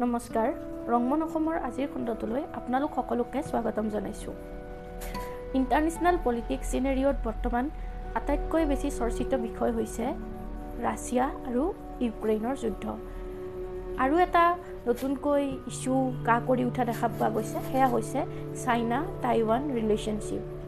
নমস্কাৰ। 0.00 0.50
ৰংমন 0.92 1.22
অসমৰ 1.24 1.56
আজিৰ 1.68 1.88
খণ্ডটোলৈ 1.92 2.42
আপোনালোক 2.58 2.90
সকলোকে 2.98 3.40
স্বাগতম 3.48 3.86
জনাইছোঁ। 3.94 4.34
ইণ্টাৰনেশ্যনেল 5.58 6.16
পলিটিক্স 6.26 6.66
চিনেৰিঅ'ত 6.72 7.16
বৰ্তমান 7.26 7.64
আটাইতকৈ 8.18 8.64
বেছি 8.70 8.88
চৰ্চিত 8.98 9.32
বিষয় 9.46 9.72
হৈছে 9.76 10.04
ৰাছিয়া 10.86 11.24
আৰু 11.48 11.62
ইউক্ৰেইনৰ 12.04 12.54
যুদ্ধ। 12.62 12.84
আৰু 14.04 14.14
এটা 14.26 14.44
নতুনকৈ 14.88 15.44
ইছ্যু 15.70 15.94
গা 16.28 16.36
কৰি 16.48 16.62
উঠা 16.70 16.82
দেখা 16.90 17.06
পোৱা 17.14 17.28
গৈছে 17.34 17.58
সেয়া 17.68 17.88
হৈছে 17.94 18.20
চাইনা 18.64 18.98
টাইৱান 19.24 19.62
ৰিলেশ্যনশ্বিপ। 19.76 20.59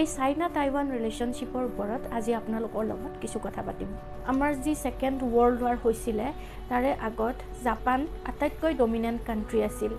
এই 0.00 0.06
চাইনা 0.16 0.46
টাইৱান 0.56 0.86
ৰিলেশ্যনশ্বিপৰ 0.96 1.62
ওপৰত 1.68 2.02
আজি 2.16 2.32
আপোনালোকৰ 2.40 2.82
লগত 2.90 3.12
কিছু 3.22 3.38
কথা 3.46 3.62
পাতিম। 3.68 3.88
আমাৰ 4.32 4.50
যি 4.64 4.72
ছেকেণ্ড 4.84 5.18
ৱৰ্ল্ড 5.34 5.58
ৱাৰ 5.64 5.76
হৈছিলে 5.84 6.26
তাৰে 6.70 6.90
আগত 7.08 7.36
জাপান 7.66 8.04
আটাইতকৈ 8.30 8.72
ডমিনেণ্ট 8.80 9.20
কাণ্ট্ৰি 9.28 9.58
আছিল। 9.68 9.92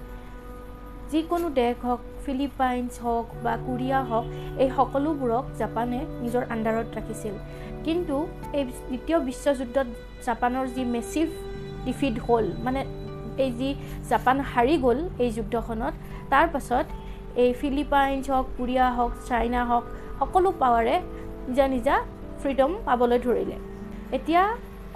যিকোনো 1.11 1.47
দেশ 1.59 1.75
হওক 1.85 2.01
ফিলিপাইনছ 2.23 2.93
হওক 3.05 3.27
বা 3.43 3.53
কোৰিয়া 3.67 3.99
হওক 4.09 4.25
এই 4.63 4.69
সকলোবোৰক 4.77 5.45
জাপানে 5.61 5.99
নিজৰ 6.23 6.43
আণ্ডাৰত 6.53 6.87
ৰাখিছিল। 6.97 7.35
কিন্তু 7.85 8.15
এই 8.57 8.63
দ্বিতীয় 8.89 9.17
বিশ্বযুদ্ধত 9.29 9.87
জাপানৰ 10.27 10.65
যি 10.75 10.83
মেচিভ 10.95 11.27
ডিফিট 11.87 12.15
হ'ল 12.25 12.45
মানে 12.65 12.81
এই 13.43 13.51
যি 13.59 13.69
জাপান 14.11 14.37
হাৰি 14.51 14.75
গ'ল 14.85 14.99
এই 15.23 15.29
যুদ্ধখনত 15.37 15.93
তাৰ 16.31 16.47
পাছত 16.55 16.85
এই 17.41 17.49
ফিলিপাইনছ 17.59 18.25
হওক 18.33 18.47
কোৰিয়া 18.57 18.87
হওক 18.97 19.13
চাইনা 19.29 19.61
হওক 19.69 19.85
সকলো 20.19 20.49
পাৱাৰে 20.61 20.95
নিজা 21.49 21.65
নিজা 21.75 21.95
ফ্ৰীডম 22.41 22.71
পাবলৈ 22.87 23.19
ধৰিলে। 23.25 23.57
এতিয়া 24.17 24.43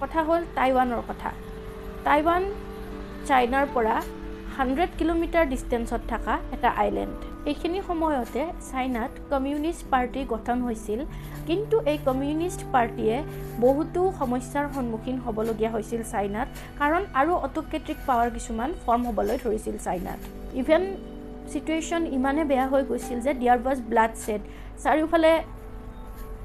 কথা 0.01 0.19
হ'ল 0.27 0.41
টাইৱানৰ 0.57 1.01
কথা। 1.09 1.29
টাইৱান 2.07 2.43
চাইনাৰ 3.29 3.65
পৰা 3.75 3.95
হাণ্ড্ৰেড 4.57 4.91
কিলোমিটাৰ 4.99 5.45
ডিষ্টেঞ্চত 5.53 6.01
থকা 6.11 6.33
এটা 6.55 6.69
আইলেণ্ড 6.83 7.17
এইখিনি 7.51 7.79
সময়তে 7.87 8.43
চাইনাত 8.71 9.11
কমিউনিষ্ট 9.31 9.83
পাৰ্টি 9.93 10.21
গঠন 10.33 10.57
হৈছিল। 10.65 10.99
কিন্তু 11.47 11.75
এই 11.91 11.97
কমিউনিষ্ট 12.07 12.61
পাৰ্টীয়ে 12.73 13.17
বহুতো 13.65 14.01
সমস্যাৰ 14.19 14.65
সন্মুখীন 14.75 15.17
হ'বলগীয়া 15.25 15.71
হৈছিল 15.75 16.01
চাইনাত। 16.13 16.47
কাৰণ 16.79 17.01
আৰু 17.19 17.31
অট'ক্ৰেটিক 17.47 17.97
পাৱাৰ 18.07 18.29
কিছুমান 18.35 18.69
ফৰ্ম 18.83 19.01
হ'বলৈ 19.07 19.37
ধৰিছিল 19.45 19.75
চাইনাত। 19.87 20.19
ইভেন 20.61 20.83
চিটুৱেশ্যন 21.51 22.01
ইমানে 22.17 22.43
বেয়া 22.51 22.65
হৈ 22.71 22.83
গৈছিল 22.89 23.17
যে 23.25 23.31
ডিয়াৰ 23.41 23.59
ৱাজ 23.65 23.77
ব্লাড 23.89 24.11
ছেড 24.23 24.41
চাৰিওফালে 24.83 25.31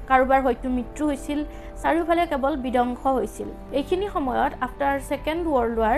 কাৰোবাৰ 0.09 0.39
হয়তো 0.45 0.67
মৃত্যু 0.77 1.03
হৈছিল 1.09 1.39
চাৰিওফালে 1.83 2.23
কেৱল 2.31 2.53
বিধ্বংস 2.65 3.03
হৈছিল। 3.17 3.49
এইখিনি 3.79 4.07
সময়ত 4.15 4.51
আফটাৰ 4.65 4.95
ছেকেণ্ড 5.09 5.41
ৱৰ্ল্ড 5.53 5.77
ৱাৰ 5.83 5.97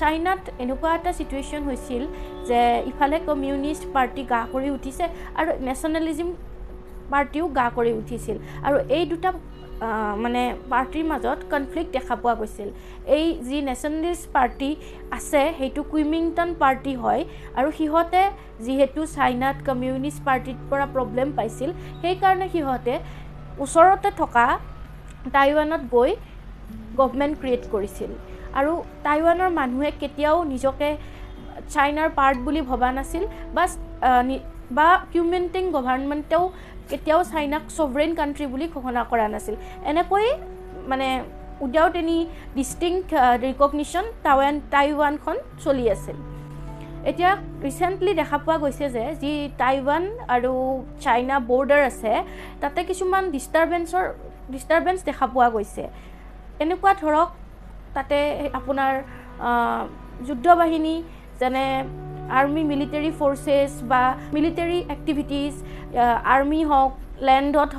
চাইনাত 0.00 0.40
এনেকুৱা 0.62 0.90
এটা 0.98 1.10
চিটুৱেশ্যন 1.18 1.62
হৈছিল 1.68 2.02
যে 2.48 2.60
ইফালে 2.90 3.16
কমিউনিষ্ট 3.28 3.84
পাৰ্টি 3.96 4.22
গা 4.32 4.40
কৰি 4.52 4.68
উঠিছে 4.76 5.04
আৰু 5.38 5.50
নেশ্যনেলিজিম 5.68 6.28
পাৰ্টিও 7.12 7.44
গা 7.58 7.66
কৰি 7.76 7.92
উঠিছিল। 8.00 8.36
আৰু 8.66 8.76
এই 8.96 9.04
দুটা 9.12 9.30
মানে 10.24 10.42
পাৰ্টীৰ 10.72 11.04
মাজত 11.12 11.38
কনফ্লিক্ট 11.52 11.90
দেখা 11.96 12.14
পোৱা 12.22 12.34
গৈছিল। 12.40 12.68
এই 13.16 13.26
যি 13.48 13.58
নেশ্যনেলিষ্ট 13.68 14.24
পাৰ্টি 14.36 14.70
আছে 15.16 15.42
সেইটো 15.58 15.82
কুইমিংটন 15.90 16.50
পাৰ্টি 16.62 16.92
হয় 17.02 17.22
আৰু 17.58 17.68
সিহঁতে 17.78 18.22
যিহেতু 18.66 19.00
চাইনাত 19.16 19.56
কমিউনিষ্ট 19.68 20.20
পাৰ্টিৰ 20.28 20.56
পৰা 20.70 20.86
প্ৰব্লেম 20.94 21.28
পাইছিল 21.38 21.70
সেইকাৰণে 22.02 22.46
সিহঁতে 22.54 22.94
ওচৰতে 23.64 24.10
থকা 24.20 24.46
টাইৱানত 25.34 25.82
গৈ 25.94 26.10
গভমেণ্ট 27.00 27.34
ক্ৰিয়েট 27.40 27.64
কৰিছিল। 27.74 28.10
আৰু 28.58 28.72
টাইৱানৰ 29.06 29.50
মানুহে 29.60 29.90
কেতিয়াও 30.00 30.38
নিজকে 30.52 30.88
চাইনাৰ 31.74 32.08
পাৰ্ট 32.18 32.38
বুলি 32.46 32.60
ভবা 32.70 32.90
নাছিল 32.98 33.24
বা 33.56 33.64
বা 34.76 34.86
কিউমেণ্টিং 35.12 35.64
গভাৰ্ণমেণ্টেও 35.74 36.44
কেতিয়াও 36.90 37.22
চাইনাক 37.32 37.62
ছভৰেইন 37.76 38.12
কাণ্ট্ৰি 38.18 38.44
বুলি 38.52 38.66
ঘোষণা 38.74 39.02
কৰা 39.10 39.26
নাছিল। 39.34 39.54
এনেকৈ 39.90 40.26
মানে 40.90 41.08
without 41.64 41.94
any 42.02 42.18
distinct 42.58 43.10
recognition 43.44 44.04
Taiwan 44.24 44.54
টাইৱানখন 44.74 45.36
চলি 45.64 45.84
আছিল। 45.94 46.16
এতিয়া 47.10 47.30
ৰিচেণ্টলি 47.66 48.12
দেখা 48.20 48.36
পোৱা 48.44 48.56
গৈছে 48.62 48.86
যে 48.96 49.04
যি 49.22 49.32
টাইৱান 49.62 50.04
আৰু 50.34 50.52
চাইনা 51.04 51.36
বৰ্ডাৰ 51.50 51.82
আছে 51.90 52.12
তাতে 52.62 52.80
কিছুমান 52.90 53.22
ডিষ্টাৰবেঞ্চৰ 53.34 54.04
ডিষ্টাৰবেঞ্চ 54.54 54.98
দেখা 55.08 55.26
পোৱা 55.34 55.48
গৈছে। 55.54 55.84
এনেকুৱা 56.64 56.92
ধৰক 57.02 57.28
তাতে 57.96 58.18
আপোনাৰ 58.58 58.92
যুদ্ধ 60.26 60.46
বাহিনী 60.60 60.94
যেনে 61.40 61.66
আৰ্মি 62.40 62.62
মিলিটেৰী 62.72 63.10
ফ'ৰ্চেছ 63.18 63.70
বা 63.90 64.02
মিলিটেৰী 64.36 64.78
এক্টিভিটিজ 64.94 65.52
আৰ্মি 66.34 66.60
হওক 66.70 66.92
লেণ্ডত 67.28 67.70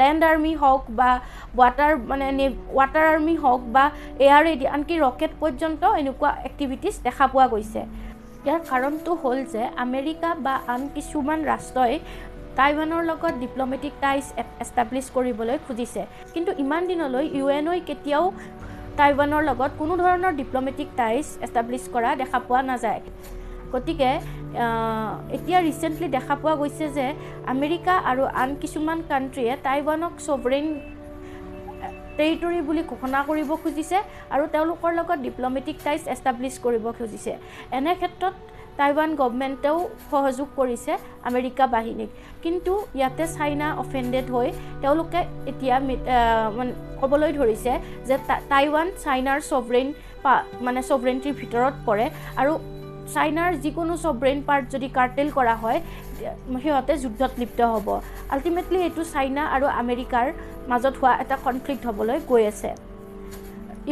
লেণ্ড 0.00 0.20
আৰ্মি 0.32 0.52
হওক 0.62 0.82
বা 0.98 1.10
ৱাটাৰ 1.60 1.92
মানে 2.10 2.26
ৱাটাৰ 2.78 3.06
আৰ্মি 3.14 3.34
হওক 3.44 3.62
বা 3.74 3.84
এয়াৰ 4.26 4.44
এডি 4.54 4.66
আনকি 4.76 4.94
ৰকেট 5.06 5.32
পৰ্যন্ত 5.42 5.82
এনেকুৱা 6.00 6.30
এক্টিভিটিজ 6.48 6.94
দেখা 7.06 7.24
পোৱা 7.32 7.46
গৈছে। 7.52 7.82
ইয়াৰ 8.44 8.60
কাৰণটো 8.70 9.12
হ'ল 9.22 9.38
যে 9.52 9.62
আমেৰিকা 9.84 10.30
বা 10.44 10.54
আন 10.74 10.82
কিছুমান 10.96 11.38
ৰাষ্ট্ৰই 11.50 11.94
টাইৱানৰ 12.58 13.02
লগত 13.10 13.32
ডিপ্ল'মেটিক 13.44 13.94
টাইজ 14.04 14.24
এষ্টাব্লিছ 14.64 15.06
কৰিবলৈ 15.16 15.56
খুজিছে। 15.66 16.02
কিন্তু 16.34 16.50
ইমান 16.64 16.82
দিনলৈ 16.90 17.24
ইউ 17.38 17.46
এন 17.58 17.68
কেতিয়াও 17.88 18.24
টাইৱানৰ 18.98 19.42
লগত 19.50 19.70
কোনো 19.80 19.94
ধৰণৰ 20.02 20.32
ডিপ্ল'মেটিক 20.40 20.88
টাইজ 21.00 21.24
এষ্টাব্লিছ 21.46 21.84
কৰা 21.94 22.10
দেখা 22.20 22.38
পোৱা 22.46 22.62
নাযায়। 22.70 23.00
গতিকে 23.74 24.10
এতিয়া 25.36 25.58
ৰিচেণ্টলি 25.68 26.08
দেখা 26.16 26.34
পোৱা 26.40 26.54
গৈছে 26.60 26.86
যে 26.96 27.06
আমেৰিকা 27.52 27.94
আৰু 28.10 28.22
আন 28.42 28.50
কিছুমান 28.62 28.98
কাণ্ট্ৰিয়ে 29.10 29.52
টাইৱানক 29.66 30.12
ছভৰেইন 30.26 30.66
টেৰিটৰী 32.18 32.60
বুলি 32.68 32.82
ঘোষণা 32.90 33.20
কৰিব 33.28 33.50
খুজিছে 33.62 33.98
আৰু 34.34 34.44
তেওঁলোকৰ 34.54 34.90
লগত 34.98 35.18
ডিপ্ল'মেটিক 35.26 35.76
টাইজ 35.86 36.02
এষ্টাব্লিছ 36.14 36.54
কৰিব 36.64 36.84
খুজিছে। 36.98 37.32
এনে 37.78 37.94
ক্ষেত্ৰত 38.00 38.34
টাইৱান 38.78 39.10
গভমেণ্টেও 39.20 39.76
সহযোগ 40.10 40.48
কৰিছে 40.58 40.92
আমেৰিকা 41.28 41.64
বাহিনীক। 41.74 42.10
কিন্তু 42.44 42.72
ইয়াতে 42.98 43.24
চাইনা 43.36 43.66
অফেণ্ডেড 43.82 44.26
হৈ 44.34 44.48
তেওঁলোকে 44.82 45.20
এতিয়া 45.50 45.76
ক'বলৈ 47.00 47.30
ধৰিছে 47.38 47.72
যে 48.08 48.16
টাইৱান 48.52 48.86
চাইনাৰ 49.04 49.38
ছভৰেইন 49.50 49.88
মানে 50.66 50.80
ছভৰেইনটিৰ 50.88 51.34
ভিতৰত 51.40 51.74
পৰে 51.88 52.06
আৰু 52.40 52.52
চাইনাৰ 53.16 53.50
যিকোনো 53.64 53.94
ছভৰেইন 54.04 54.38
পাৰ্ট 54.48 54.64
যদি 54.74 54.88
কাৰ্টেল 54.98 55.28
কৰা 55.38 55.54
হয় 55.62 55.78
সিহঁতে 56.62 56.94
যুদ্ধত 57.02 57.32
লিপ্ত 57.40 57.60
হ'ব। 57.72 57.88
আল্টিমেটলি 58.34 58.78
এইটো 58.86 59.02
চাইনা 59.14 59.42
আৰু 59.54 59.66
আমেৰিকাৰ 59.82 60.26
মাজত 60.70 60.94
হোৱা 61.00 61.12
এটা 61.22 61.36
কনফ্লিক্ট 61.46 61.82
হ'বলৈ 61.88 62.18
গৈ 62.32 62.44
আছে। 62.52 62.70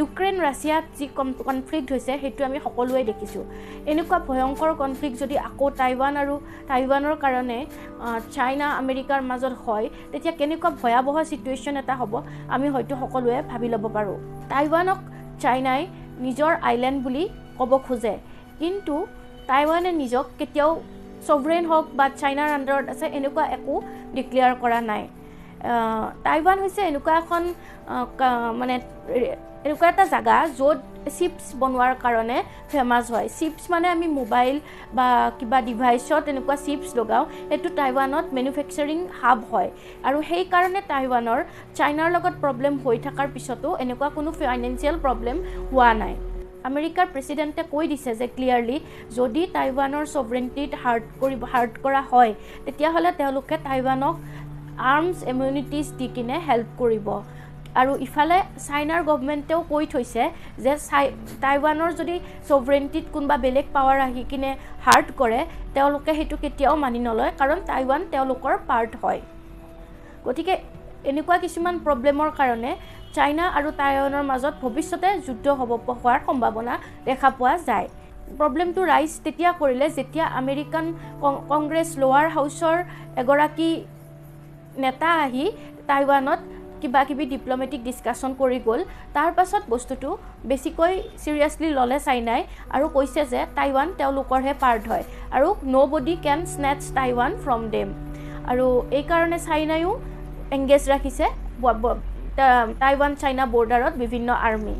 ইউক্ৰেইন 0.00 0.36
ৰাছিয়াত 0.46 0.84
যি 0.98 1.06
কনফ্লিক্ট 1.48 1.88
হৈছে 1.94 2.12
সেইটো 2.22 2.42
আমি 2.48 2.58
সকলোৱে 2.66 3.02
দেখিছোঁ। 3.10 3.44
এনেকুৱা 3.92 4.18
ভয়ংকৰ 4.28 4.70
কনফ্লিক্ট 4.82 5.16
যদি 5.22 5.36
আকৌ 5.48 5.66
টাইৱান 5.80 6.14
আৰু 6.22 6.34
টাইৱানৰ 6.70 7.16
কাৰণে 7.24 7.58
চাইনা 8.36 8.66
আমেৰিকাৰ 8.82 9.20
মাজত 9.30 9.54
হয় 9.64 9.86
তেতিয়া 10.12 10.34
কেনেকুৱা 10.40 10.70
ভয়াৱহ 10.82 11.16
চিটুৱেশ্যন 11.30 11.74
এটা 11.82 11.94
হ'ব 12.00 12.12
আমি 12.54 12.66
হয়তো 12.74 12.94
সকলোৱে 13.02 13.38
ভাবি 13.50 13.68
ল'ব 13.74 13.84
পাৰোঁ। 13.96 14.18
টাইৱানক 14.52 14.98
চাইনাই 15.42 15.80
নিজৰ 16.24 16.52
আইলেণ্ড 16.68 16.98
বুলি 17.04 17.22
ক'ব 17.58 17.72
খোজে। 17.86 18.14
কিন্তু 18.62 18.94
টাইৱানে 19.50 19.90
নিজক 20.02 20.26
কেতিয়াও 20.38 20.70
ছভৰেইন 21.26 21.64
হওক 21.70 21.86
বা 21.98 22.06
চাইনাৰ 22.20 22.48
আণ্ডাৰত 22.56 22.86
আছে 22.92 23.06
এনেকুৱা 23.18 23.44
একো 23.56 23.74
ডিক্লেয়াৰ 24.16 24.54
কৰা 24.62 24.80
নাই। 24.90 25.02
টাইৱান 26.26 26.56
হৈছে 26.64 26.80
এনেকুৱা 26.90 27.14
এখন 27.22 27.42
মানে 28.60 28.74
এনেকুৱা 29.66 29.88
এটা 29.92 30.04
জেগা 30.14 30.38
য'ত 30.58 30.78
চিপছ 31.16 31.44
বনোৱাৰ 31.60 31.92
কাৰণে 32.04 32.38
ফেমাছ 32.70 33.04
হয়। 33.14 33.28
চিপছ 33.38 33.62
মানে 33.72 33.86
আমি 33.94 34.06
মোবাইল 34.20 34.56
বা 34.98 35.06
কিবা 35.38 35.58
ডিভাইচত 35.68 36.22
এনেকুৱা 36.32 36.56
চিপছ 36.66 36.90
লগাওঁ 36.98 37.24
সেইটো 37.48 37.68
টাইৱানত 37.80 38.26
মেনুফেকচাৰিং 38.36 38.98
হাব 39.20 39.38
হয়। 39.52 39.70
আৰু 40.06 40.18
সেইকাৰণে 40.30 40.80
টাইৱানৰ 40.92 41.40
চাইনাৰ 41.78 42.08
লগত 42.16 42.34
প্ৰব্লেম 42.42 42.74
হৈ 42.84 42.96
থকাৰ 43.06 43.26
পিছতো 43.34 43.68
এনেকুৱা 43.84 44.08
কোনো 44.16 44.30
ফাইনেন্সিয়েল 44.40 44.96
প্ৰব্লেম 45.04 45.36
হোৱা 45.72 45.90
নাই। 46.02 46.14
আমেৰিকাৰ 46.68 47.06
প্ৰেচিডেণ্টে 47.14 47.62
কৈ 47.74 47.84
দিছে 47.92 48.10
যে 48.20 48.26
ক্লিয়াৰলি 48.36 48.76
যদি 49.18 49.42
টাইৱানৰ 49.56 50.04
ছভৰেণ্টিত 50.14 50.70
হাৰ্ট 50.82 51.04
কৰিব 51.20 51.42
হাৰ্ট 51.52 51.72
কৰা 51.84 52.02
হয় 52.12 52.32
তেতিয়াহ'লে 52.64 53.10
তেওঁলোকে 53.20 53.56
টাইৱানক 53.68 54.14
আৰ্মছ 54.94 55.18
ইমিউনিটিজ 55.32 55.86
দি 55.98 56.06
কিনে 56.16 56.36
হেল্প 56.48 56.68
কৰিব। 56.80 57.08
আৰু 57.80 57.92
ইফালে 58.06 58.38
চাইনাৰ 58.68 59.02
গভমেণ্টেও 59.10 59.60
কৈ 59.72 59.84
থৈছে 59.92 60.22
যে 60.64 60.72
চাই 60.88 61.04
টাইৱানৰ 61.44 61.90
যদি 62.00 62.16
ছভৰেণ্টিত 62.48 63.04
কোনোবা 63.14 63.36
বেলেগ 63.44 63.66
পাৱাৰ 63.76 63.98
আহি 64.08 64.22
কিনে 64.30 64.50
হাৰ্ট 64.86 65.08
কৰে 65.20 65.40
তেওঁলোকে 65.76 66.12
সেইটো 66.18 66.36
কেতিয়াও 66.42 66.74
মানি 66.84 67.00
নলয় 67.08 67.32
কাৰণ 67.40 67.58
টাইৱান 67.70 68.00
তেওঁলোকৰ 68.12 68.54
পাৰ্ট 68.70 68.92
হয়। 69.02 69.20
গতিকে 70.26 70.54
এনেকুৱা 71.10 71.36
কিছুমান 71.44 71.74
প্ৰব্লেমৰ 71.86 72.30
কাৰণে 72.40 72.70
চাইনা 73.16 73.44
আৰু 73.58 73.68
টাইৱানৰ 73.80 74.24
মাজত 74.30 74.54
ভৱিষ্যতে 74.62 75.08
যুদ্ধ 75.26 75.46
হ'ব 75.58 75.70
হোৱাৰ 75.88 76.18
সম্ভাৱনা 76.26 76.74
দেখা 77.08 77.28
পোৱা 77.38 77.54
যায়। 77.68 77.86
প্ৰব্লেমটো 78.38 78.80
ৰাইজ 78.92 79.12
তেতিয়া 79.24 79.50
কৰিলে 79.60 79.86
যেতিয়া 79.98 80.24
আমেৰিকান 80.40 80.86
কংগ্ৰেছ 81.52 81.88
লোৱাৰ 82.02 82.26
হাউচৰ 82.36 82.76
এগৰাকী 83.22 83.70
নেতা 84.84 85.10
আহি 85.24 85.44
টাইৱানত 85.90 86.40
কিবা 86.80 87.02
কিবি 87.08 87.24
ডিপ্ল'মেটিক 87.32 87.80
ডিছকাশ্যন 87.88 88.32
কৰি 88.40 88.58
গ'ল। 88.66 88.80
তাৰ 89.16 89.30
পাছত 89.36 89.62
বস্তুটো 89.72 90.08
বেছিকৈ 90.48 90.94
ছিৰিয়াছলি 91.22 91.68
ল'লে 91.76 91.98
চাইনাই 92.06 92.40
আৰু 92.74 92.86
কৈছে 92.96 93.22
যে 93.32 93.40
টাইৱান 93.58 93.88
তেওঁলোকৰহে 93.98 94.54
পাৰ্ট 94.62 94.82
হয় 94.90 95.04
আৰু 95.36 95.48
nobody 95.92 96.14
can 96.24 96.40
snatch 96.54 96.84
Taiwan 96.98 97.32
from 97.44 97.60
them 97.74 97.88
আৰু 98.50 98.66
এইকাৰণে 98.98 99.38
চাইনায়ো 99.48 99.90
এংগেজ 100.56 100.82
ৰাখিছে। 100.92 101.26
টাইৱান 102.82 103.12
চাইনা 103.22 103.44
বৰ্ডাৰত 103.54 103.94
বিভিন্ন 104.02 104.28
আৰ্মি। 104.48 104.76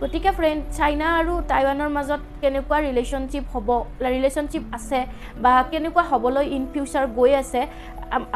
গতিকে 0.00 0.30
ফ্ৰেণ্ড 0.38 0.60
চাইনা 0.78 1.06
আৰু 1.20 1.34
টাইৱানৰ 1.50 1.90
মাজত 1.96 2.22
কেনেকুৱা 2.42 2.78
ৰিলেশ্যনশ্বিপ 2.88 3.44
হ'ব 3.52 3.68
ৰিলেশ্যনশ্বিপ 4.16 4.64
আছে 4.76 5.00
বা 5.44 5.52
কেনেকুৱা 5.72 6.02
হ'বলৈ 6.10 6.44
ইন 6.56 6.62
ফিউচাৰ 6.72 7.04
গৈ 7.18 7.32
আছে 7.42 7.60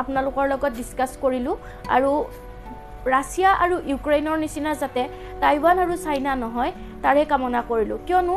আপোনালোকৰ 0.02 0.44
লগত 0.52 0.72
ডিছকাছ 0.78 1.10
কৰিলোঁ। 1.22 1.56
আৰু 1.96 2.10
ৰাছিয়া 3.14 3.50
আৰু 3.64 3.74
ইউক্ৰেইনৰ 3.90 4.36
নিচিনা 4.44 4.72
যাতে 4.82 5.02
টাইৱান 5.42 5.76
আৰু 5.84 5.94
চাইনা 6.04 6.32
নহয় 6.44 6.72
তাৰে 7.04 7.22
কামনা 7.30 7.60
কৰিলোঁ। 7.70 7.98
কিয়নো 8.06 8.36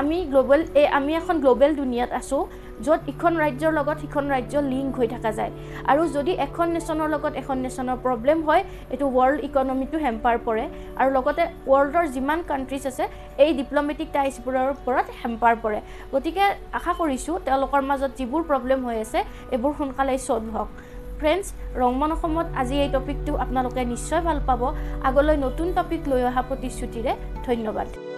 আমি 0.00 0.16
গ্ল'বেল 0.32 0.62
এই 0.80 0.86
আমি 0.98 1.12
এখন 1.20 1.36
গ্ল'বেল 1.44 1.72
দুনিয়াত 1.80 2.10
আছোঁ। 2.20 2.42
য'ত 2.84 3.00
ইখন 3.12 3.32
ৰাজ্যৰ 3.42 3.72
লগত 3.78 3.96
সিখন 4.02 4.24
ৰাজ্য 4.34 4.54
লিংক 4.72 4.90
হৈ 4.98 5.08
থকা 5.14 5.30
যায়। 5.38 5.52
আৰু 5.90 6.02
যদি 6.16 6.32
এখন 6.46 6.66
নেশ্যনৰ 6.76 7.08
লগত 7.14 7.32
এখন 7.42 7.56
নেশ্যনৰ 7.64 7.98
প্ৰব্লেম 8.04 8.38
হয় 8.48 8.62
এইটো 8.92 9.06
ৱৰ্ল্ড 9.16 9.38
ইকনমিটো 9.48 9.98
হেম্পাৰ 10.06 10.36
পৰে। 10.46 10.64
আৰু 11.00 11.10
লগতে 11.16 11.42
ৱৰ্ল্ডৰ 11.72 12.06
যিমান 12.14 12.38
কাণ্ট্ৰিজ 12.50 12.84
আছে 12.90 13.04
এই 13.44 13.50
ডিপ্ল'মেটিক 13.60 14.08
টাইজবোৰৰ 14.16 14.68
ওপৰত 14.76 15.06
হেম্পাৰ 15.20 15.54
পৰে। 15.62 15.78
গতিকে 16.12 16.44
আশা 16.78 16.92
কৰিছোঁ 17.00 17.34
তেওঁলোকৰ 17.46 17.80
মাজত 17.90 18.10
যিবোৰ 18.18 18.42
প্ৰব্লেম 18.50 18.80
হৈ 18.86 18.96
আছে 19.04 19.18
এইবোৰ 19.54 19.72
সোনকালেই 19.78 20.18
ছল্ভ 20.26 20.46
হওক। 20.56 20.70
ফ্ৰেণ্ডছ 21.18 21.46
ৰংমন 21.82 22.10
অসমত 22.14 22.46
আজি 22.60 22.76
এই 22.84 22.90
টপিকটো 22.96 23.32
আপোনালোকে 23.44 23.80
নিশ্চয় 23.92 24.22
ভাল 24.28 24.38
পাব। 24.48 24.62
আগলৈ 25.08 25.36
নতুন 25.46 25.68
টপিক 25.78 26.00
লৈ 26.10 26.22
অহা 26.30 26.42
প্ৰতিশ্ৰুতিৰে 26.50 27.12
ধন্যবাদ। 27.46 28.11